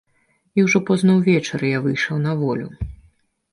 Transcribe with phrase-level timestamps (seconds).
[0.59, 2.67] І ўжо позна ўвечары я выйшаў на волю.